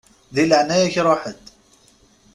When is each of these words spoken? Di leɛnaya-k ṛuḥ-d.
Di 0.33 0.43
leɛnaya-k 0.45 0.95
ṛuḥ-d. 1.05 1.37